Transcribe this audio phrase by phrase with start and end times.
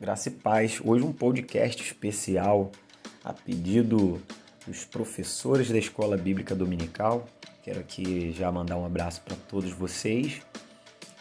[0.00, 0.80] Graça e paz.
[0.84, 2.70] Hoje um podcast especial
[3.24, 4.22] a pedido
[4.64, 7.26] dos professores da Escola Bíblica Dominical.
[7.64, 10.40] Quero aqui já mandar um abraço para todos vocês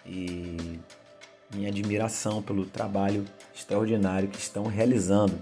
[0.05, 0.79] e
[1.51, 5.33] minha admiração pelo trabalho extraordinário que estão realizando.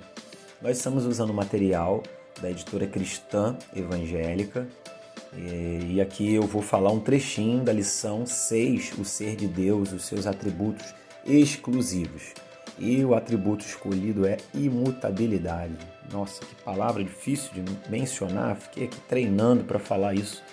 [0.62, 2.04] Nós estamos usando material
[2.42, 4.66] da editora Cristã Evangélica
[5.90, 10.06] e aqui eu vou falar um trechinho da lição 6, o ser de Deus, os
[10.06, 10.96] seus atributos
[11.26, 12.34] exclusivos.
[12.78, 15.78] E o atributo escolhido é imutabilidade.
[16.12, 18.56] Nossa, que palavra difícil de mencionar.
[18.56, 20.44] Fiquei aqui treinando para falar isso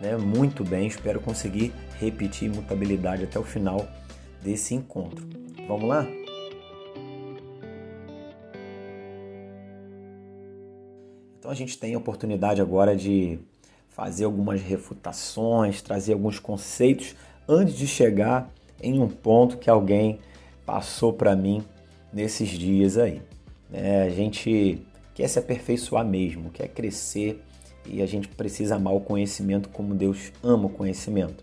[0.00, 0.16] né?
[0.16, 0.86] muito bem.
[0.86, 3.86] Espero conseguir repetir imutabilidade até o final
[4.42, 5.26] desse encontro.
[5.66, 6.06] Vamos lá?
[11.38, 13.38] Então a gente tem a oportunidade agora de
[13.88, 17.16] fazer algumas refutações, trazer alguns conceitos
[17.48, 18.50] antes de chegar
[18.82, 20.20] em um ponto que alguém
[20.68, 21.64] passou para mim
[22.12, 23.22] nesses dias aí.
[23.72, 27.42] É, a gente quer se aperfeiçoar mesmo, quer crescer
[27.86, 31.42] e a gente precisa amar o conhecimento como Deus ama o conhecimento.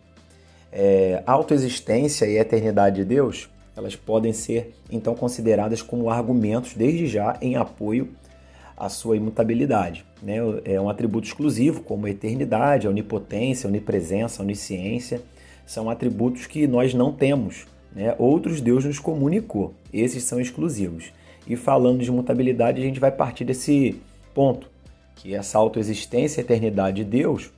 [0.72, 7.36] É, autoexistência e eternidade de Deus, elas podem ser então consideradas como argumentos desde já
[7.42, 8.10] em apoio
[8.78, 10.06] à sua imutabilidade.
[10.22, 10.36] Né?
[10.66, 15.24] É um atributo exclusivo, como a eternidade, a onipotência, a onipresença, a onisciência,
[15.66, 17.66] são atributos que nós não temos
[17.96, 18.14] né?
[18.20, 21.14] Outros Deus nos comunicou, esses são exclusivos.
[21.48, 24.02] E falando de mutabilidade, a gente vai partir desse
[24.34, 24.70] ponto,
[25.16, 27.52] que essa autoexistência e eternidade de Deus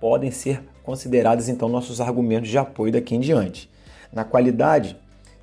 [0.00, 3.70] podem ser considerados então nossos argumentos de apoio daqui em diante.
[4.12, 4.96] Na qualidade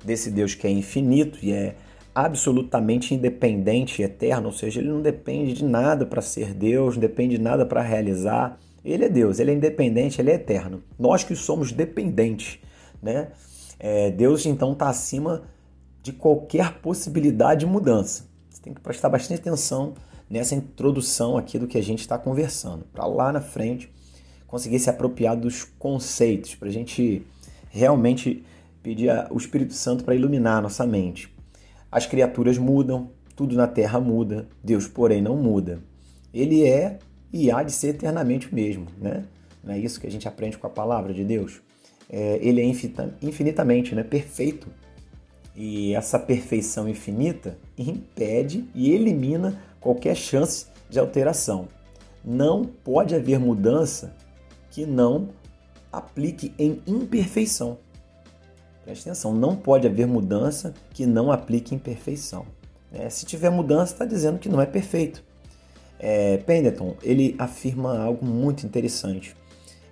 [0.04, 1.74] desse Deus que é infinito e é
[2.14, 7.00] absolutamente independente e eterno, ou seja, ele não depende de nada para ser Deus, não
[7.00, 8.58] depende de nada para realizar.
[8.84, 10.82] Ele é Deus, ele é independente, ele é eterno.
[10.98, 12.58] Nós que somos dependentes,
[13.02, 13.28] né?
[13.86, 15.42] É, Deus então está acima
[16.02, 18.24] de qualquer possibilidade de mudança.
[18.48, 19.92] Você tem que prestar bastante atenção
[20.28, 23.92] nessa introdução aqui do que a gente está conversando, para lá na frente
[24.46, 27.26] conseguir se apropriar dos conceitos, para a gente
[27.68, 28.42] realmente
[28.82, 31.30] pedir o Espírito Santo para iluminar a nossa mente.
[31.92, 35.78] As criaturas mudam, tudo na terra muda, Deus, porém, não muda.
[36.32, 37.00] Ele é
[37.30, 39.24] e há de ser eternamente o mesmo, né?
[39.62, 41.60] Não é isso que a gente aprende com a palavra de Deus?
[42.08, 42.64] É, ele é
[43.22, 44.68] infinitamente né, perfeito.
[45.56, 51.68] E essa perfeição infinita impede e elimina qualquer chance de alteração.
[52.24, 54.14] Não pode haver mudança
[54.70, 55.28] que não
[55.92, 57.78] aplique em imperfeição.
[58.84, 62.44] Preste atenção, não pode haver mudança que não aplique imperfeição.
[62.92, 65.22] É, se tiver mudança, está dizendo que não é perfeito.
[65.98, 69.34] É, Pendleton ele afirma algo muito interessante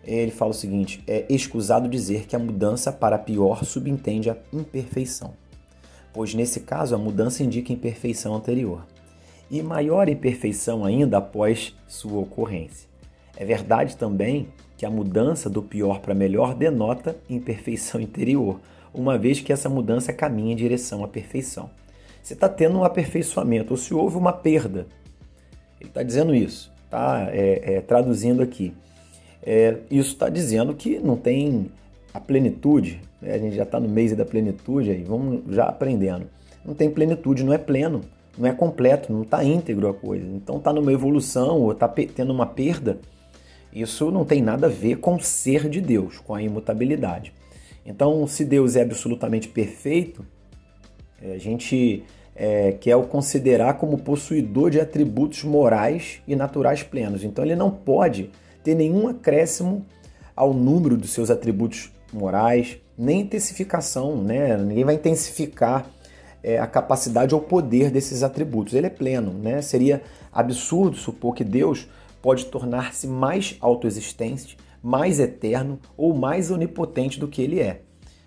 [0.05, 5.35] ele fala o seguinte: é escusado dizer que a mudança para pior subentende a imperfeição,
[6.13, 8.87] pois nesse caso a mudança indica imperfeição anterior,
[9.51, 12.89] e maior imperfeição ainda após sua ocorrência.
[13.37, 18.61] É verdade também que a mudança do pior para melhor denota imperfeição interior,
[18.93, 21.71] uma vez que essa mudança caminha em direção à perfeição.
[22.23, 24.87] Você está tendo um aperfeiçoamento, ou se houve uma perda.
[25.81, 27.29] Ele está dizendo isso, tá?
[27.31, 28.73] É, é, traduzindo aqui
[29.43, 31.71] é, isso está dizendo que não tem
[32.15, 33.35] a plenitude, né?
[33.35, 36.27] a gente já está no mês da plenitude, aí vamos já aprendendo.
[36.65, 38.03] Não tem plenitude, não é pleno,
[38.39, 40.27] não é completo, não está íntegro a coisa.
[40.27, 42.99] Então está numa evolução ou está tendo uma perda.
[43.73, 47.33] Isso não tem nada a ver com o ser de Deus, com a imutabilidade.
[47.85, 50.25] Então, se Deus é absolutamente perfeito,
[51.21, 52.05] é, a gente
[52.37, 57.25] é, quer o considerar como possuidor de atributos morais e naturais plenos.
[57.25, 58.31] Então, ele não pode
[58.63, 59.85] ter nenhum acréscimo
[60.35, 64.57] ao número dos seus atributos morais, nem intensificação, né?
[64.57, 65.89] Ninguém vai intensificar
[66.43, 68.75] é, a capacidade ou poder desses atributos.
[68.75, 69.63] Ele é pleno, né?
[69.63, 70.03] Seria
[70.33, 71.89] absurdo supor que Deus
[72.21, 77.83] pode tornar-se mais autoexistente, mais eterno ou mais onipotente do que ele é.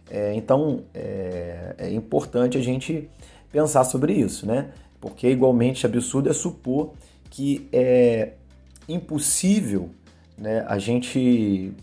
[0.09, 3.09] é então é, é importante a gente
[3.51, 4.71] pensar sobre isso, né?
[5.00, 6.94] Porque igualmente absurdo é supor
[7.30, 8.33] que é
[8.88, 9.89] impossível
[10.37, 11.73] né, a gente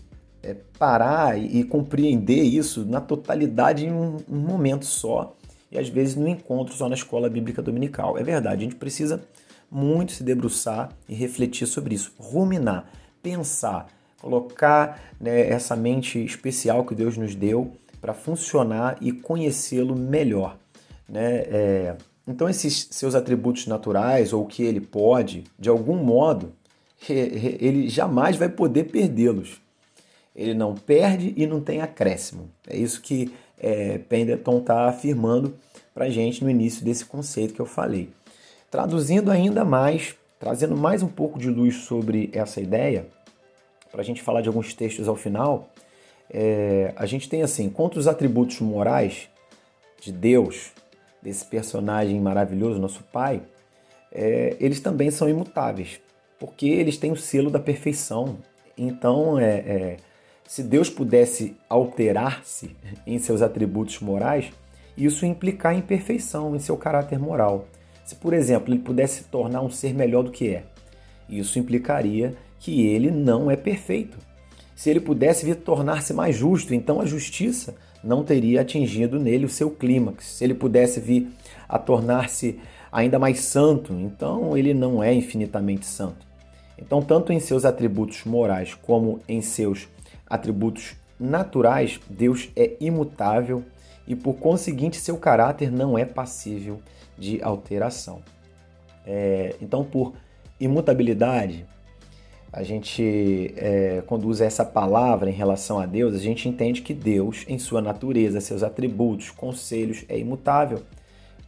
[0.41, 5.35] é, parar e, e, compreender isso na totalidade em um, um, momento só
[5.71, 8.17] e às vezes no encontro só na escola bíblica dominical.
[8.17, 9.23] É verdade, a gente precisa
[9.71, 12.91] muito se debruçar e refletir sobre isso, ruminar,
[13.23, 13.87] pensar,
[14.21, 20.57] colocar né, essa mente especial que Deus nos deu para funcionar e conhecê-lo melhor.
[21.09, 21.37] Né?
[21.47, 21.95] É,
[22.27, 26.53] então, esses seus atributos naturais ou o que ele pode, de algum modo,
[27.11, 29.61] ele jamais vai poder perdê-los.
[30.35, 32.49] Ele não perde e não tem acréscimo.
[32.67, 35.55] É isso que é, Pendleton está afirmando
[35.93, 38.09] para a gente no início desse conceito que eu falei.
[38.71, 43.07] Traduzindo ainda mais, trazendo mais um pouco de luz sobre essa ideia,
[43.91, 45.69] para a gente falar de alguns textos ao final,
[46.29, 49.29] é, a gente tem assim, quanto os atributos morais
[50.01, 50.71] de Deus,
[51.21, 53.41] desse personagem maravilhoso, nosso Pai,
[54.11, 56.01] é, eles também são imutáveis,
[56.43, 58.37] porque eles têm o selo da perfeição.
[58.77, 59.97] Então, é, é
[60.45, 62.75] se Deus pudesse alterar-se
[63.07, 64.51] em seus atributos morais,
[64.97, 67.65] isso implicar em perfeição em seu caráter moral.
[68.03, 70.65] Se, por exemplo, ele pudesse tornar um ser melhor do que é,
[71.29, 74.17] isso implicaria que ele não é perfeito.
[74.75, 77.73] Se ele pudesse vir tornar-se mais justo, então a justiça
[78.03, 80.25] não teria atingido nele o seu clímax.
[80.25, 81.29] Se ele pudesse vir
[81.69, 82.59] a tornar-se
[82.91, 86.32] ainda mais santo, então ele não é infinitamente santo.
[86.85, 89.87] Então, tanto em seus atributos morais como em seus
[90.27, 93.63] atributos naturais, Deus é imutável
[94.05, 96.81] e, por conseguinte, seu caráter não é passível
[97.17, 98.21] de alteração.
[99.05, 100.13] É, então, por
[100.59, 101.65] imutabilidade,
[102.51, 106.93] a gente, é, quando usa essa palavra em relação a Deus, a gente entende que
[106.93, 110.83] Deus, em sua natureza, seus atributos, conselhos, é imutável,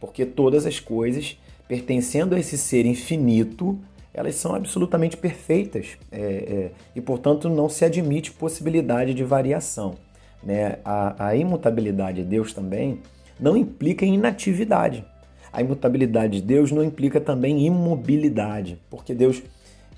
[0.00, 3.78] porque todas as coisas, pertencendo a esse ser infinito,
[4.16, 9.94] elas são absolutamente perfeitas é, é, e, portanto, não se admite possibilidade de variação.
[10.42, 10.78] Né?
[10.82, 13.00] A, a imutabilidade de Deus também
[13.38, 15.04] não implica inatividade.
[15.52, 19.42] A imutabilidade de Deus não implica também imobilidade, porque Deus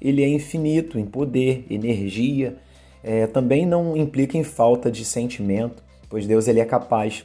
[0.00, 2.56] ele é infinito em poder, energia,
[3.04, 7.24] é, também não implica em falta de sentimento, pois Deus ele é capaz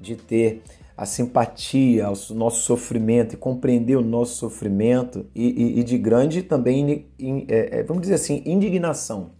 [0.00, 0.62] de ter
[1.00, 6.42] a simpatia ao nosso sofrimento e compreender o nosso sofrimento e, e, e de grande
[6.42, 7.06] também,
[7.48, 9.30] é, é, vamos dizer assim, indignação.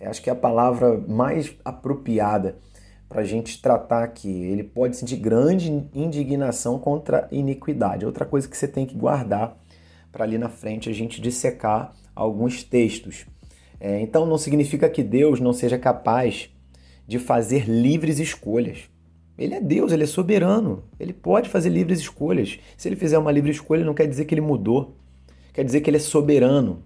[0.00, 2.56] Eu acho que é a palavra mais apropriada
[3.10, 4.30] para a gente tratar aqui.
[4.30, 8.06] Ele pode sentir grande indignação contra iniquidade.
[8.06, 9.54] Outra coisa que você tem que guardar
[10.10, 13.26] para ali na frente a gente dissecar alguns textos.
[13.78, 16.48] É, então não significa que Deus não seja capaz
[17.06, 18.90] de fazer livres escolhas.
[19.38, 20.84] Ele é Deus, ele é soberano.
[21.00, 22.58] Ele pode fazer livres escolhas.
[22.76, 24.94] Se ele fizer uma livre escolha, não quer dizer que ele mudou.
[25.52, 26.82] Quer dizer que ele é soberano.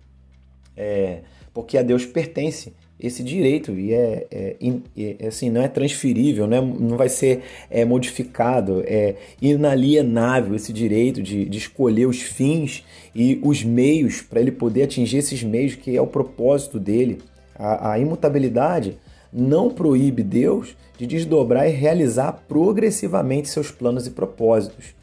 [0.77, 1.21] É,
[1.53, 4.57] porque a Deus pertence esse direito e é, é,
[4.97, 10.73] é, assim não é transferível, não, é, não vai ser é, modificado, é inalienável esse
[10.73, 12.85] direito de, de escolher os fins
[13.15, 17.19] e os meios para ele poder atingir esses meios que é o propósito dele.
[17.55, 18.99] A, a imutabilidade
[19.37, 24.95] não proíbe Deus de desdobrar e realizar progressivamente seus planos e propósitos.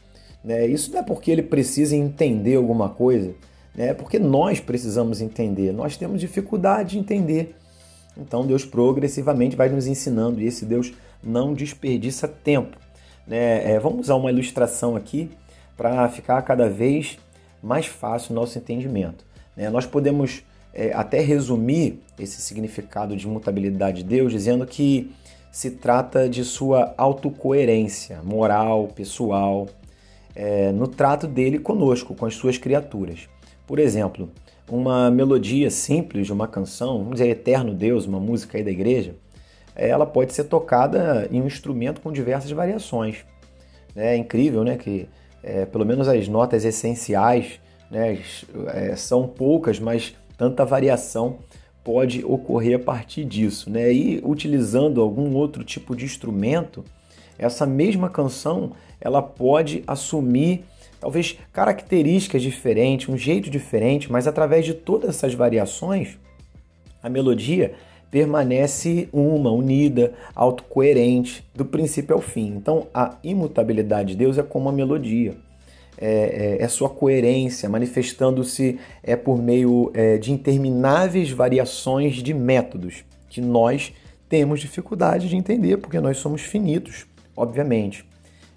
[0.42, 0.66] Né?
[0.66, 3.32] Isso não é porque ele precisa entender alguma coisa,
[3.76, 3.90] né?
[3.90, 7.54] é porque nós precisamos entender, nós temos dificuldade de entender.
[8.16, 10.92] Então Deus progressivamente vai nos ensinando e esse Deus
[11.22, 12.76] não desperdiça tempo.
[13.26, 13.72] Né?
[13.72, 15.30] É, vamos usar uma ilustração aqui
[15.76, 17.18] para ficar cada vez
[17.62, 19.24] mais fácil o nosso entendimento.
[19.56, 19.70] Né?
[19.70, 20.42] Nós podemos
[20.74, 25.12] é, até resumir esse significado de mutabilidade de Deus dizendo que
[25.52, 29.68] se trata de sua autocoerência moral, pessoal,
[30.34, 33.28] é, no trato dele conosco, com as suas criaturas.
[33.64, 34.28] Por exemplo,
[34.68, 39.14] uma melodia simples de uma canção, vamos dizer Eterno Deus, uma música aí da igreja,
[39.76, 43.24] ela pode ser tocada em um instrumento com diversas variações.
[43.94, 45.08] É incrível, né, que
[45.42, 47.60] é, pelo menos as notas essenciais
[47.90, 48.18] né,
[48.72, 51.38] é, são poucas, mas tanta variação
[51.82, 53.92] pode ocorrer a partir disso, né?
[53.92, 56.84] E utilizando algum outro tipo de instrumento,
[57.38, 60.64] essa mesma canção ela pode assumir
[60.98, 66.18] talvez características diferentes, um jeito diferente, mas através de todas essas variações,
[67.02, 67.74] a melodia
[68.10, 72.46] permanece uma, unida, autocoerente, do princípio ao fim.
[72.56, 75.36] Então, a imutabilidade de Deus é como a melodia
[75.98, 83.04] é, é, é sua coerência, manifestando-se é por meio é, de intermináveis variações de métodos
[83.28, 83.92] que nós
[84.28, 88.04] temos dificuldade de entender, porque nós somos finitos, obviamente.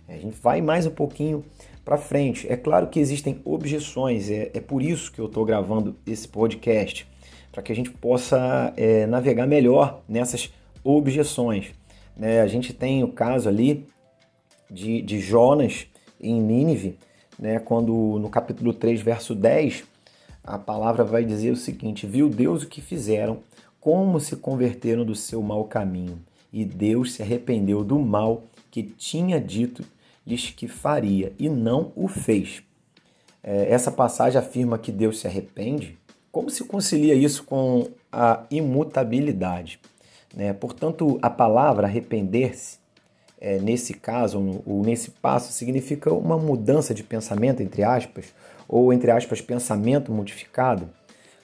[0.08, 1.44] A gente vai mais um pouquinho
[1.84, 2.52] para frente.
[2.52, 7.08] É claro que existem objeções, é, é por isso que eu estou gravando esse podcast,
[7.52, 10.54] para que a gente possa é, navegar melhor nessas
[10.84, 11.72] objeções.
[12.16, 12.42] Né?
[12.42, 13.86] A gente tem o caso ali
[14.70, 15.88] de, de Jonas
[16.20, 16.98] em Nínive,
[17.38, 19.84] né, quando no capítulo 3, verso 10,
[20.44, 23.40] a palavra vai dizer o seguinte: Viu Deus o que fizeram,
[23.80, 26.20] como se converteram do seu mau caminho,
[26.52, 29.84] e Deus se arrependeu do mal que tinha dito
[30.26, 32.62] lhes que faria, e não o fez.
[33.42, 35.98] É, essa passagem afirma que Deus se arrepende.
[36.32, 39.80] Como se concilia isso com a imutabilidade?
[40.36, 40.52] Né?
[40.52, 42.78] Portanto, a palavra arrepender-se
[43.40, 48.26] é, nesse caso, ou nesse passo, significa uma mudança de pensamento, entre aspas,
[48.68, 50.90] ou entre aspas, pensamento modificado.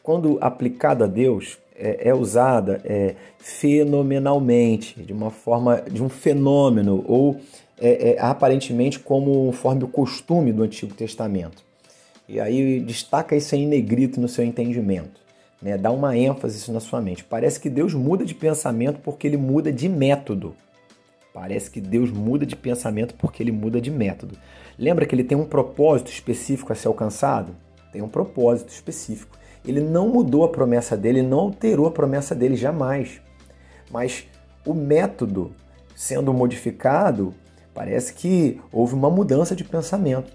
[0.01, 7.03] Quando aplicada a Deus, é, é usada é, fenomenalmente, de uma forma, de um fenômeno,
[7.07, 7.39] ou
[7.79, 11.63] é, é, aparentemente como conforme o costume do Antigo Testamento.
[12.27, 15.21] E aí destaca isso em negrito no seu entendimento.
[15.61, 15.77] Né?
[15.77, 17.23] Dá uma ênfase na sua mente.
[17.23, 20.55] Parece que Deus muda de pensamento porque ele muda de método.
[21.33, 24.37] Parece que Deus muda de pensamento porque ele muda de método.
[24.77, 27.55] Lembra que ele tem um propósito específico a ser alcançado?
[27.91, 29.37] Tem um propósito específico.
[29.65, 33.21] Ele não mudou a promessa dele, não alterou a promessa dele jamais.
[33.91, 34.27] Mas
[34.65, 35.55] o método
[35.95, 37.33] sendo modificado,
[37.73, 40.31] parece que houve uma mudança de pensamento.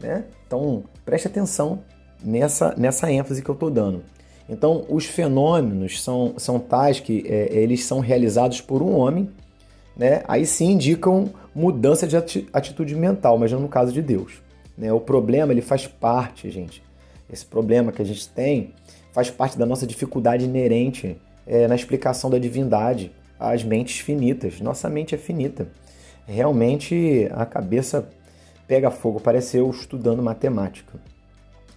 [0.00, 0.24] Né?
[0.46, 1.82] Então, preste atenção
[2.22, 4.02] nessa, nessa ênfase que eu estou dando.
[4.48, 9.30] Então, os fenômenos são, são tais que é, eles são realizados por um homem,
[9.96, 10.22] né?
[10.26, 12.16] aí sim indicam mudança de
[12.52, 14.42] atitude mental, mas não no caso de Deus.
[14.76, 14.92] Né?
[14.92, 16.82] O problema ele faz parte, gente.
[17.32, 18.74] Esse problema que a gente tem
[19.12, 24.60] faz parte da nossa dificuldade inerente é, na explicação da divindade às mentes finitas.
[24.60, 25.68] Nossa mente é finita.
[26.26, 28.08] Realmente a cabeça
[28.66, 30.98] pega fogo, parece eu estudando matemática.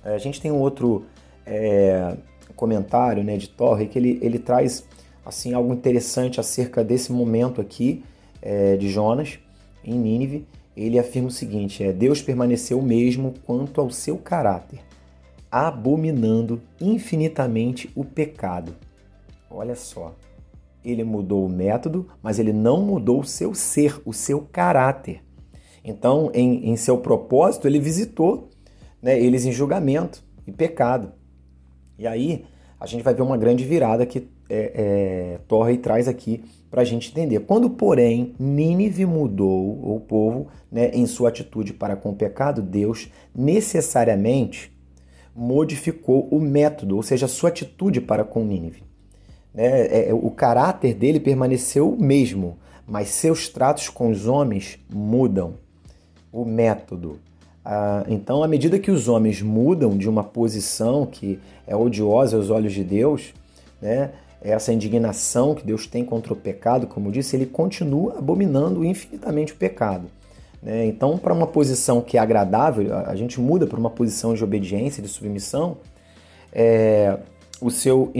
[0.03, 1.05] A gente tem um outro
[1.45, 2.15] é,
[2.55, 4.86] comentário né, de Torre que ele, ele traz
[5.27, 8.03] assim algo interessante acerca desse momento aqui
[8.41, 9.39] é, de Jonas
[9.84, 14.79] em Nínive, ele afirma o seguinte: é, Deus permaneceu o mesmo quanto ao seu caráter,
[15.51, 18.74] abominando infinitamente o pecado.
[19.51, 20.15] Olha só,
[20.84, 25.22] ele mudou o método, mas ele não mudou o seu ser, o seu caráter.
[25.84, 28.50] Então, em, em seu propósito, ele visitou
[29.01, 31.13] né, eles em julgamento e pecado.
[31.98, 32.46] E aí
[32.79, 36.86] a gente vai ver uma grande virada que é, é, Torre traz aqui para a
[36.86, 37.39] gente entender.
[37.42, 43.12] Quando, porém, Nínive mudou o povo né, em sua atitude para com o pecado, Deus
[43.36, 44.72] necessariamente
[45.36, 48.84] modificou o método, ou seja, a sua atitude para com Nínive.
[49.54, 49.88] Né?
[49.88, 55.56] É, é, o caráter dele permaneceu o mesmo, mas seus tratos com os homens mudam.
[56.32, 57.20] O método.
[57.63, 62.50] Ah, então, à medida que os homens mudam de uma posição que é odiosa aos
[62.50, 63.34] olhos de Deus,
[63.82, 69.53] né, essa indignação que Deus tem contra o pecado, como disse, ele continua abominando infinitamente
[69.53, 70.08] o pecado.
[70.62, 70.86] Né?
[70.86, 75.01] Então, para uma posição que é agradável, a gente muda para uma posição de obediência,
[75.01, 75.77] de submissão,
[76.51, 77.17] é,
[77.60, 78.12] o seu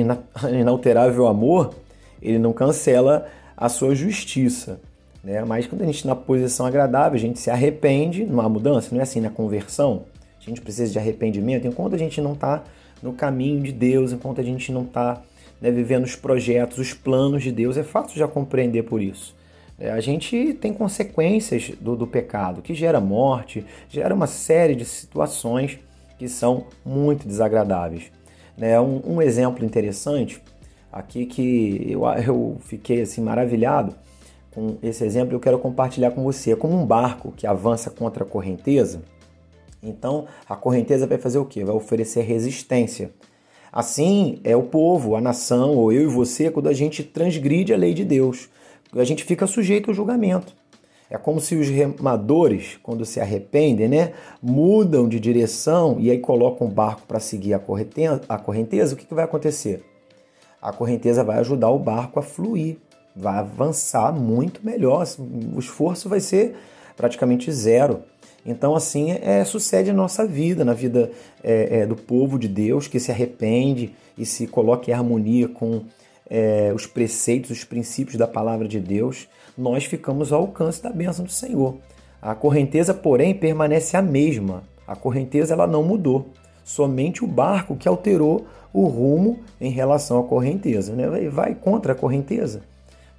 [0.52, 1.74] inalterável amor,
[2.22, 4.80] ele não cancela a sua justiça.
[5.24, 5.44] Né?
[5.44, 9.00] Mas quando a gente está na posição agradável, a gente se arrepende, numa mudança, não
[9.00, 10.04] é assim na conversão,
[10.40, 12.64] a gente precisa de arrependimento, enquanto a gente não está
[13.04, 15.22] no caminho de Deus, enquanto a gente não está
[15.62, 19.36] né, vivendo os projetos, os planos de Deus, é fácil já compreender por isso.
[19.80, 24.86] É, a gente tem consequências do, do pecado, que gera morte, gera uma série de
[24.86, 25.80] situações
[26.18, 28.12] que são muito desagradáveis.
[28.58, 28.80] Né?
[28.80, 30.42] Um, um exemplo interessante
[30.92, 33.94] aqui que eu, eu fiquei assim maravilhado
[34.58, 36.54] com esse exemplo, eu quero compartilhar com você.
[36.54, 39.04] É como um barco que avança contra a correnteza.
[39.84, 41.64] Então, a correnteza vai fazer o quê?
[41.64, 43.12] Vai oferecer resistência.
[43.72, 47.78] Assim é o povo, a nação, ou eu e você, quando a gente transgride a
[47.78, 48.50] lei de Deus.
[48.96, 50.54] A gente fica sujeito ao julgamento.
[51.10, 56.68] É como se os remadores, quando se arrependem, né, mudam de direção e aí colocam
[56.68, 59.86] o barco para seguir a correnteza, a correnteza, o que, que vai acontecer?
[60.62, 62.78] A correnteza vai ajudar o barco a fluir,
[63.16, 65.08] vai avançar muito melhor,
[65.56, 66.56] o esforço vai ser
[66.98, 68.04] praticamente zero.
[68.48, 71.12] Então, assim, é, sucede a nossa vida, na vida
[71.44, 75.84] é, é, do povo de Deus que se arrepende e se coloca em harmonia com
[76.30, 79.28] é, os preceitos, os princípios da palavra de Deus,
[79.58, 81.76] nós ficamos ao alcance da bênção do Senhor.
[82.22, 84.64] A correnteza, porém, permanece a mesma.
[84.88, 86.30] A correnteza ela não mudou.
[86.64, 90.94] Somente o barco que alterou o rumo em relação à correnteza.
[90.94, 91.30] Né?
[91.30, 92.62] Vai contra a correnteza.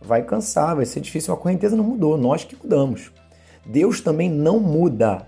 [0.00, 1.34] Vai cansar, vai ser difícil.
[1.34, 3.10] A correnteza não mudou, nós que mudamos.
[3.68, 5.26] Deus também não muda.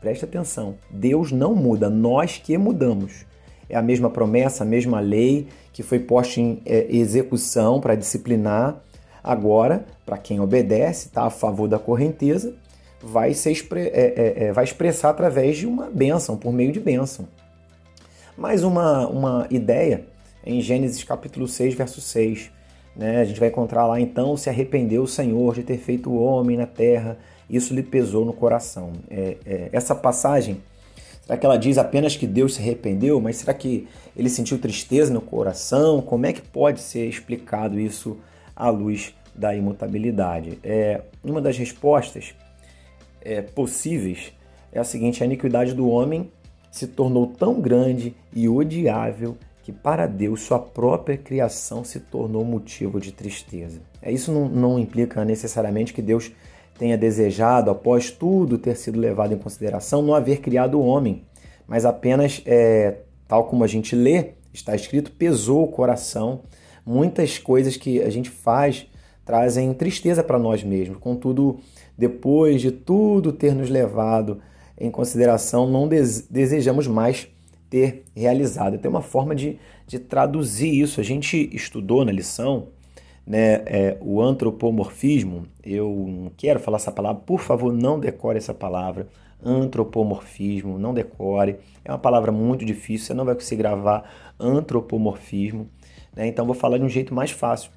[0.00, 0.76] Preste atenção.
[0.88, 3.26] Deus não muda, nós que mudamos.
[3.68, 8.80] É a mesma promessa, a mesma lei que foi posta em é, execução para disciplinar.
[9.22, 12.54] Agora, para quem obedece, está a favor da correnteza,
[13.02, 17.26] vai, ser, é, é, é, vai expressar através de uma bênção, por meio de bênção.
[18.36, 20.06] Mais uma, uma ideia
[20.46, 22.50] em Gênesis capítulo 6, verso 6.
[22.96, 23.20] Né?
[23.20, 26.56] A gente vai encontrar lá então: se arrependeu o Senhor de ter feito o homem
[26.56, 27.18] na terra
[27.50, 28.92] isso lhe pesou no coração.
[29.10, 30.62] É, é, essa passagem,
[31.22, 35.12] será que ela diz apenas que Deus se arrependeu, mas será que ele sentiu tristeza
[35.12, 36.00] no coração?
[36.00, 38.18] Como é que pode ser explicado isso
[38.54, 40.58] à luz da imutabilidade?
[40.62, 42.34] É, uma das respostas
[43.20, 44.32] é, possíveis
[44.72, 46.30] é a seguinte: a iniquidade do homem
[46.70, 53.00] se tornou tão grande e odiável que para Deus sua própria criação se tornou motivo
[53.00, 53.80] de tristeza.
[54.00, 56.32] É, isso não, não implica necessariamente que Deus
[56.80, 61.26] tenha desejado, após tudo ter sido levado em consideração, não haver criado o homem,
[61.68, 66.40] mas apenas, é, tal como a gente lê, está escrito, pesou o coração.
[66.84, 68.86] Muitas coisas que a gente faz
[69.26, 70.96] trazem tristeza para nós mesmos.
[70.96, 71.60] Contudo,
[71.98, 74.40] depois de tudo ter nos levado
[74.78, 77.28] em consideração, não desejamos mais
[77.68, 78.78] ter realizado.
[78.78, 80.98] Tem uma forma de, de traduzir isso.
[80.98, 82.68] A gente estudou na lição
[83.26, 85.46] né, é, o antropomorfismo.
[85.62, 89.08] Eu quero falar essa palavra, por favor, não decore essa palavra.
[89.42, 91.56] Antropomorfismo, não decore.
[91.84, 94.04] É uma palavra muito difícil, você não vai conseguir gravar
[94.38, 95.68] antropomorfismo.
[96.14, 96.26] Né?
[96.26, 97.70] Então, vou falar de um jeito mais fácil.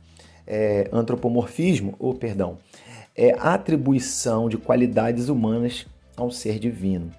[0.46, 2.58] É, antropomorfismo, ou perdão,
[3.16, 5.86] é atribuição de qualidades humanas
[6.18, 7.12] ao ser divino.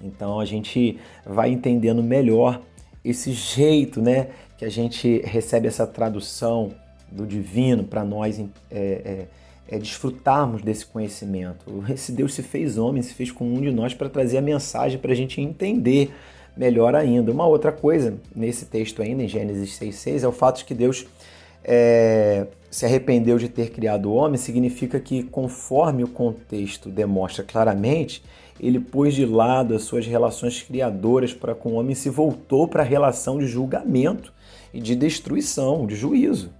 [0.00, 2.60] Então a gente vai entendendo melhor
[3.04, 6.70] esse jeito, né, que a gente recebe essa tradução
[7.10, 9.26] do divino para nós é, é,
[9.68, 11.84] é, desfrutarmos desse conhecimento.
[11.92, 14.98] Esse Deus se fez homem, se fez com um de nós para trazer a mensagem
[14.98, 16.12] para a gente entender
[16.56, 17.32] melhor ainda.
[17.32, 21.06] Uma outra coisa nesse texto ainda, em Gênesis 6,6, é o fato de que Deus
[21.64, 28.22] é, se arrependeu de ter criado o homem, significa que, conforme o contexto demonstra claramente,
[28.58, 32.68] ele pôs de lado as suas relações criadoras para com o homem e se voltou
[32.68, 34.32] para a relação de julgamento
[34.72, 36.50] e de destruição, de juízo.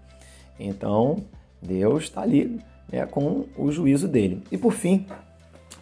[0.61, 1.25] Então,
[1.61, 4.43] Deus está ali né, com o juízo dele.
[4.51, 5.07] E por fim,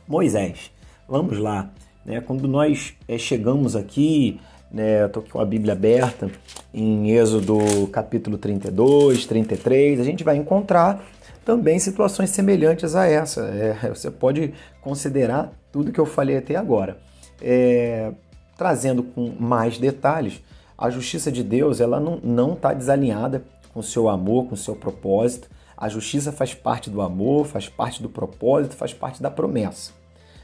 [0.07, 0.71] Moisés.
[1.09, 1.71] Vamos lá.
[2.05, 6.31] Né, quando nós é, chegamos aqui, né, estou com a Bíblia aberta,
[6.73, 11.05] em Êxodo capítulo 32, 33, a gente vai encontrar
[11.45, 13.43] também situações semelhantes a essa.
[13.43, 16.99] É, você pode considerar tudo que eu falei até agora.
[17.41, 18.13] É,
[18.57, 20.43] trazendo com mais detalhes,
[20.77, 23.43] a justiça de Deus ela não está desalinhada
[23.79, 25.49] com o seu amor, com o seu propósito.
[25.77, 29.93] A justiça faz parte do amor, faz parte do propósito, faz parte da promessa.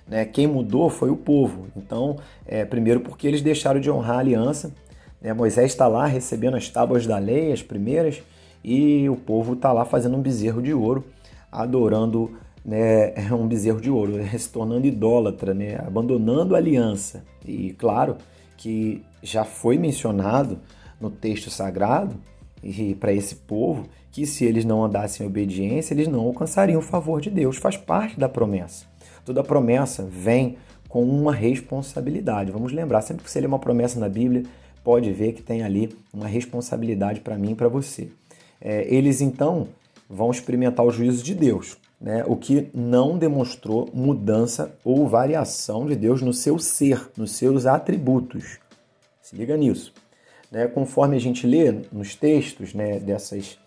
[0.07, 0.25] Né?
[0.25, 1.67] Quem mudou foi o povo.
[1.77, 2.17] Então,
[2.47, 4.73] é, primeiro porque eles deixaram de honrar a aliança.
[5.21, 5.33] Né?
[5.33, 8.23] Moisés está lá recebendo as tábuas da lei, as primeiras,
[8.63, 11.05] e o povo está lá fazendo um bezerro de ouro,
[11.51, 17.25] adorando né, um bezerro de ouro, se tornando idólatra, né, abandonando a aliança.
[17.45, 18.17] E claro
[18.57, 20.61] que já foi mencionado
[21.01, 22.15] no texto sagrado
[22.99, 27.21] para esse povo que se eles não andassem em obediência, eles não alcançariam o favor
[27.21, 27.57] de Deus.
[27.57, 28.87] Faz parte da promessa.
[29.25, 30.57] Toda promessa vem
[30.89, 32.53] com uma responsabilidade.
[32.53, 34.45] Vamos lembrar, sempre que você lê uma promessa na Bíblia,
[34.85, 38.09] pode ver que tem ali uma responsabilidade para mim e para você
[38.65, 39.69] é, eles então
[40.09, 42.25] vão experimentar o juízo de Deus, né?
[42.27, 48.59] o que não demonstrou mudança ou variação de Deus no seu ser, nos seus atributos.
[49.21, 49.93] Se liga nisso.
[50.55, 50.69] Né?
[50.69, 53.59] Conforme a gente lê nos textos né, dessas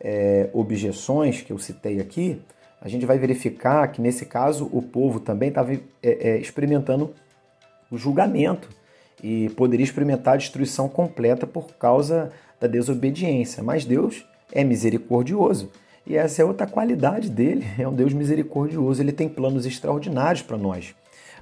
[0.00, 2.40] é, objeções que eu citei aqui,
[2.80, 7.14] a gente vai verificar que nesse caso o povo também estava é, é, experimentando
[7.90, 8.70] o julgamento
[9.22, 13.62] e poderia experimentar a destruição completa por causa da desobediência.
[13.62, 15.70] Mas Deus é misericordioso.
[16.06, 20.56] E essa é outra qualidade dele, é um Deus misericordioso, ele tem planos extraordinários para
[20.56, 20.94] nós.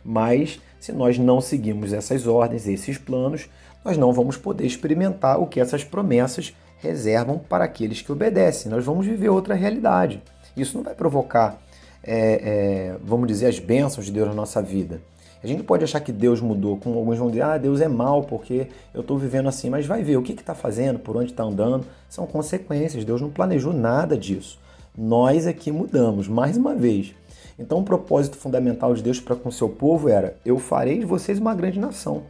[0.05, 3.49] Mas se nós não seguimos essas ordens, esses planos,
[3.85, 8.71] nós não vamos poder experimentar o que essas promessas reservam para aqueles que obedecem.
[8.71, 10.23] Nós vamos viver outra realidade.
[10.57, 11.61] Isso não vai provocar,
[12.03, 15.01] é, é, vamos dizer, as bênçãos de Deus na nossa vida.
[15.43, 18.25] A gente pode achar que Deus mudou, como alguns vão dizer, ah, Deus é mal
[18.25, 21.43] porque eu estou vivendo assim, mas vai ver o que está fazendo, por onde está
[21.43, 23.05] andando, são consequências.
[23.05, 24.59] Deus não planejou nada disso.
[24.97, 27.15] Nós aqui mudamos, mais uma vez.
[27.59, 31.39] Então, o propósito fundamental de Deus para com seu povo era: eu farei de vocês
[31.39, 32.23] uma grande nação.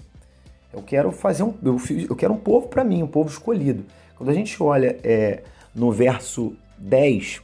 [0.72, 3.84] Eu quero fazer um, eu, eu quero um povo para mim, um povo escolhido.
[4.16, 5.42] Quando a gente olha é,
[5.74, 7.42] no verso 10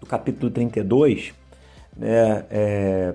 [0.00, 1.34] do capítulo 32,
[1.96, 3.14] né, é,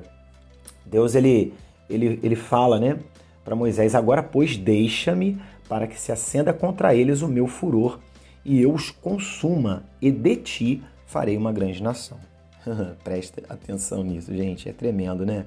[0.86, 1.54] Deus ele
[1.90, 2.98] ele, ele fala, né,
[3.44, 8.00] para Moisés: Agora, pois, deixa-me para que se acenda contra eles o meu furor
[8.44, 12.18] e eu os consuma, e de ti farei uma grande nação.
[13.04, 15.46] Presta atenção nisso, gente, é tremendo, né?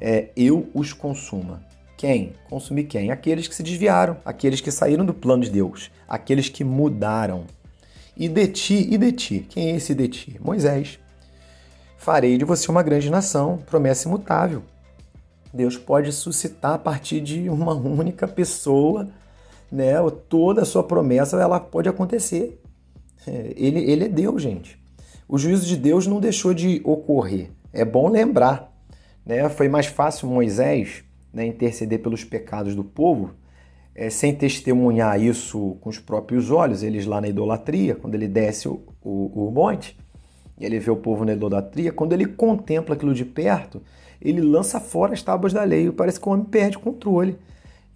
[0.00, 1.62] É, eu os consuma.
[2.00, 2.32] Quem?
[2.48, 3.10] Consumir quem?
[3.10, 7.44] Aqueles que se desviaram, aqueles que saíram do plano de Deus, aqueles que mudaram.
[8.16, 9.46] E de ti, e de ti?
[9.50, 10.40] Quem é esse de ti?
[10.42, 10.98] Moisés.
[11.98, 14.62] Farei de você uma grande nação, promessa imutável.
[15.52, 19.06] Deus pode suscitar a partir de uma única pessoa,
[19.70, 19.92] né?
[20.26, 22.62] Toda a sua promessa ela pode acontecer.
[23.26, 24.82] É, ele, ele é Deus, gente.
[25.28, 27.50] O juízo de Deus não deixou de ocorrer.
[27.74, 28.72] É bom lembrar.
[29.26, 29.46] Né?
[29.50, 33.30] Foi mais fácil Moisés né, interceder pelos pecados do povo
[33.94, 38.68] é, sem testemunhar isso com os próprios olhos, eles lá na idolatria, quando ele desce
[38.68, 39.96] o, o, o monte,
[40.58, 43.82] ele vê o povo na idolatria, quando ele contempla aquilo de perto,
[44.20, 47.38] ele lança fora as tábuas da lei, parece que o homem perde o controle.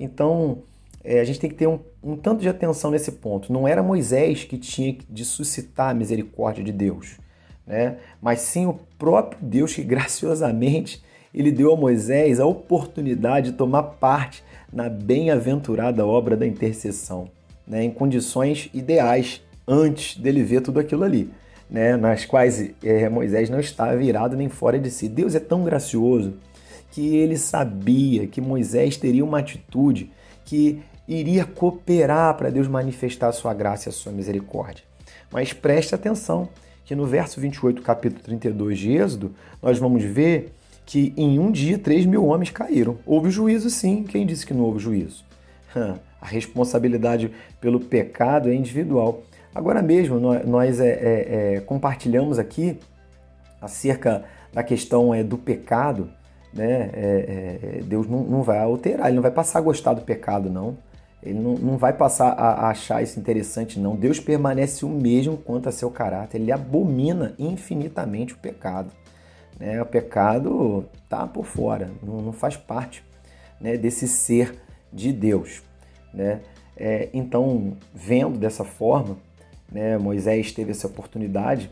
[0.01, 0.63] Então,
[1.03, 3.53] é, a gente tem que ter um, um, tanto de atenção nesse ponto.
[3.53, 7.19] Não era Moisés que tinha de suscitar a misericórdia de Deus,
[7.67, 7.99] né?
[8.23, 13.83] mas sim o próprio Deus que graciosamente ele deu a Moisés a oportunidade de tomar
[13.83, 17.29] parte na bem-aventurada obra da intercessão,
[17.67, 17.83] né?
[17.83, 21.31] em condições ideais antes dele ver tudo aquilo ali
[21.69, 25.09] né, nas quais é, Moisés não estava virado nem fora de si.
[25.09, 26.35] Deus é tão gracioso
[26.91, 30.11] que ele sabia que Moisés teria uma atitude
[30.45, 34.85] que iria cooperar para Deus manifestar a sua graça e a sua misericórdia.
[35.33, 36.49] Mas preste atenção
[36.85, 40.53] que no verso 28, capítulo 32 de Êxodo, nós vamos ver
[40.87, 42.99] que em um dia 3 mil homens caíram.
[43.07, 45.25] Houve juízo sim, quem disse que não houve juízo?
[46.21, 49.23] A responsabilidade pelo pecado é individual.
[49.55, 52.79] Agora mesmo, nós é, é, é, compartilhamos aqui
[53.61, 56.11] acerca da questão é, do pecado.
[56.53, 56.91] Né?
[56.93, 60.49] É, é, Deus não, não, vai alterar, ele não vai passar a gostar do pecado,
[60.49, 60.77] não.
[61.23, 63.95] Ele não, não vai passar a, a achar isso interessante, não.
[63.95, 66.41] Deus permanece o mesmo quanto a seu caráter.
[66.41, 68.91] Ele abomina infinitamente o pecado.
[69.59, 69.81] Né?
[69.81, 73.05] O pecado está por fora, não, não faz parte
[73.61, 74.55] né, desse ser
[74.93, 75.63] de Deus.
[76.13, 76.41] Né?
[76.77, 79.17] É, então, vendo dessa forma,
[79.71, 79.99] né?
[79.99, 81.71] Moisés teve essa oportunidade,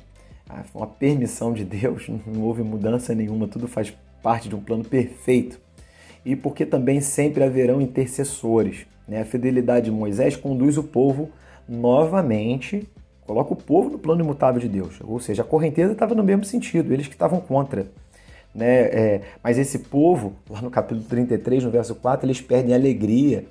[0.66, 4.84] foi uma permissão de Deus, não houve mudança nenhuma, tudo faz parte de um plano
[4.84, 5.60] perfeito.
[6.24, 8.86] E porque também sempre haverão intercessores.
[9.08, 9.20] Né?
[9.20, 11.30] A fidelidade de Moisés conduz o povo
[11.68, 12.88] novamente,
[13.26, 14.98] coloca o povo no plano imutável de Deus.
[15.02, 17.86] Ou seja, a correnteza estava no mesmo sentido, eles que estavam contra.
[18.54, 18.82] Né?
[18.84, 23.46] É, mas esse povo, lá no capítulo 33, no verso 4, eles perdem a alegria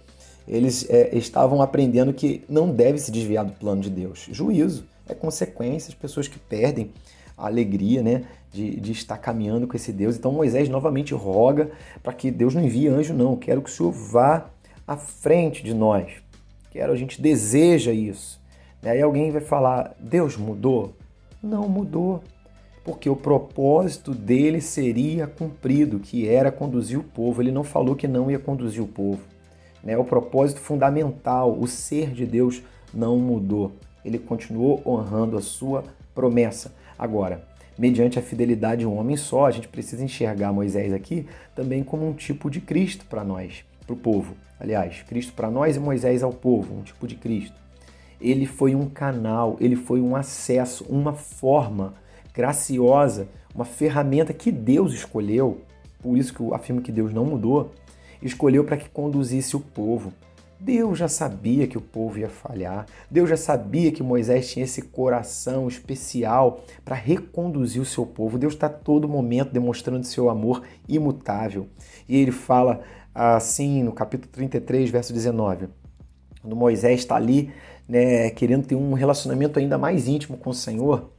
[0.48, 4.28] eles é, estavam aprendendo que não deve se desviar do plano de Deus.
[4.32, 6.92] Juízo é consequência, as pessoas que perdem
[7.38, 10.18] a alegria né, de, de estar caminhando com esse Deus.
[10.18, 11.72] Então Moisés novamente roga
[12.04, 13.38] para que Deus não envie anjo, não.
[13.38, 14.50] Quero que o Senhor vá
[14.86, 16.12] à frente de nós.
[16.72, 18.41] Quero, a gente deseja isso.
[18.84, 20.94] Aí alguém vai falar, Deus mudou?
[21.42, 22.24] Não mudou,
[22.84, 27.42] porque o propósito dele seria cumprido, que era conduzir o povo.
[27.42, 29.22] Ele não falou que não ia conduzir o povo.
[29.84, 29.98] Né?
[29.98, 32.64] O propósito fundamental, o ser de Deus
[32.94, 33.72] não mudou.
[34.04, 35.84] Ele continuou honrando a sua
[36.16, 36.74] promessa.
[36.98, 37.44] Agora,
[37.78, 42.08] mediante a fidelidade de um homem só, a gente precisa enxergar Moisés aqui também como
[42.08, 44.36] um tipo de Cristo para nós, para o povo.
[44.60, 47.56] Aliás, Cristo para nós e Moisés ao povo, um tipo de Cristo.
[48.22, 51.96] Ele foi um canal, ele foi um acesso, uma forma
[52.34, 55.62] graciosa, uma ferramenta que Deus escolheu.
[56.02, 57.72] Por isso que eu afirmo que Deus não mudou
[58.22, 60.14] escolheu para que conduzisse o povo.
[60.60, 62.86] Deus já sabia que o povo ia falhar.
[63.10, 68.38] Deus já sabia que Moisés tinha esse coração especial para reconduzir o seu povo.
[68.38, 71.68] Deus está todo momento demonstrando seu amor imutável.
[72.08, 72.82] E ele fala
[73.14, 75.68] assim no capítulo 33, verso 19.
[76.42, 77.52] Quando Moisés está ali,
[77.92, 81.12] né, querendo ter um relacionamento ainda mais íntimo com o Senhor,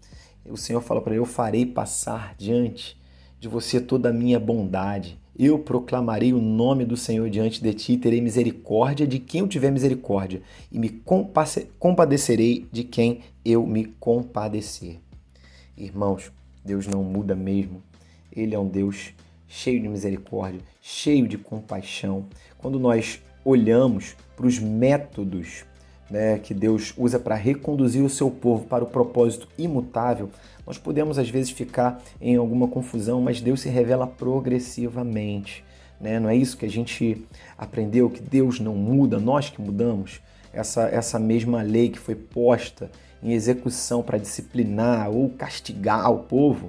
[0.49, 2.97] o Senhor fala para ele: Eu farei passar diante
[3.39, 7.97] de você toda a minha bondade eu proclamarei o nome do Senhor diante de ti,
[7.97, 10.91] terei misericórdia de quem eu tiver misericórdia, e me
[11.79, 14.99] compadecerei de quem eu me compadecer.
[15.77, 16.31] Irmãos,
[16.63, 17.83] Deus não muda mesmo.
[18.31, 19.15] Ele é um Deus
[19.49, 22.27] cheio de misericórdia, cheio de compaixão.
[22.59, 25.65] Quando nós olhamos para os métodos
[26.12, 30.29] né, que Deus usa para reconduzir o seu povo para o propósito imutável,
[30.66, 35.64] nós podemos às vezes ficar em alguma confusão, mas Deus se revela progressivamente.
[35.98, 36.20] Né?
[36.20, 40.20] Não é isso que a gente aprendeu, que Deus não muda, nós que mudamos.
[40.53, 42.90] Essa, essa mesma lei que foi posta
[43.22, 46.66] em execução para disciplinar ou castigar o povo,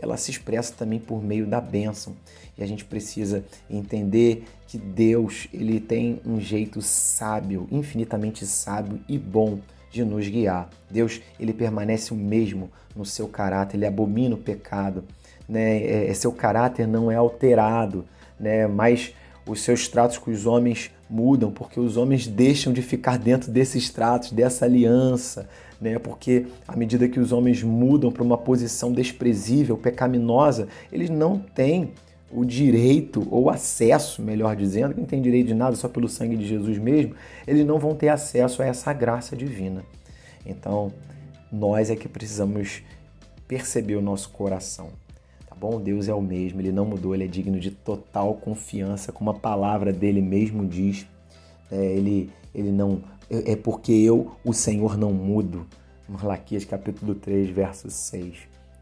[0.00, 2.14] ela se expressa também por meio da bênção.
[2.56, 9.18] E a gente precisa entender que Deus ele tem um jeito sábio, infinitamente sábio e
[9.18, 9.58] bom
[9.90, 10.70] de nos guiar.
[10.90, 15.04] Deus ele permanece o mesmo no seu caráter, ele abomina o pecado,
[15.48, 15.78] né?
[15.78, 18.04] É, é, seu caráter não é alterado,
[18.38, 18.66] né?
[18.66, 19.14] Mas
[19.46, 23.90] os seus tratos com os homens mudam porque os homens deixam de ficar dentro desses
[23.90, 25.48] tratos, dessa aliança,
[25.80, 25.98] né?
[25.98, 31.92] Porque à medida que os homens mudam para uma posição desprezível, pecaminosa, eles não têm
[32.32, 36.46] o direito ou acesso, melhor dizendo, quem tem direito de nada só pelo sangue de
[36.46, 37.14] Jesus mesmo,
[37.46, 39.82] eles não vão ter acesso a essa graça divina.
[40.46, 40.92] Então,
[41.50, 42.82] nós é que precisamos
[43.48, 44.90] perceber o nosso coração.
[45.48, 45.80] Tá bom?
[45.80, 49.34] Deus é o mesmo, ele não mudou, ele é digno de total confiança, como a
[49.34, 51.06] palavra dele mesmo diz.
[51.70, 53.02] É, ele, ele não.
[53.30, 55.64] É porque eu, o Senhor, não mudo.
[56.08, 58.34] Malaquias capítulo 3, verso 6.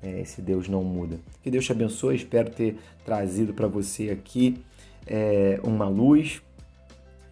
[0.03, 1.21] É, esse Deus não muda.
[1.43, 2.17] Que Deus te abençoe.
[2.17, 4.63] Espero ter trazido para você aqui
[5.07, 6.41] é, uma luz,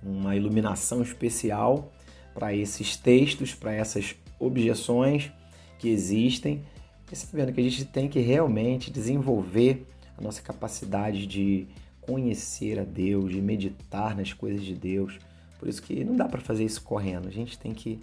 [0.02, 1.90] uma iluminação especial
[2.35, 5.33] para esses textos, para essas objeções
[5.79, 6.62] que existem.
[7.11, 9.87] E você está vendo que a gente tem que realmente desenvolver
[10.18, 11.66] a nossa capacidade de
[12.00, 15.18] conhecer a Deus, de meditar nas coisas de Deus.
[15.58, 17.28] Por isso que não dá para fazer isso correndo.
[17.28, 17.98] A gente tem que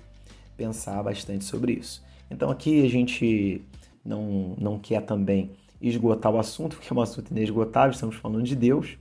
[0.57, 2.03] pensar bastante sobre isso.
[2.29, 3.61] Então aqui a gente
[4.03, 8.55] não, não quer também esgotar o assunto, porque é um assunto inesgotável, estamos falando de
[8.55, 8.97] Deus,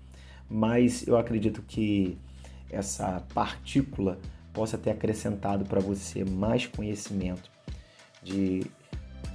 [0.48, 2.18] mas eu acredito que
[2.70, 4.18] essa partícula
[4.52, 7.50] possa ter acrescentado para você mais conhecimento
[8.22, 8.62] de,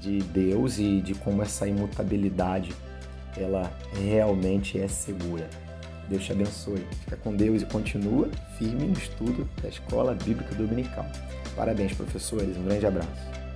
[0.02, 2.74] de Deus e de como essa imutabilidade
[3.36, 5.50] ela realmente é segura.
[6.10, 6.86] Deus te abençoe.
[7.02, 11.06] Fica com Deus e continua firme no estudo da Escola Bíblica Dominical.
[11.56, 12.56] Parabéns, professores.
[12.58, 13.47] Um grande abraço.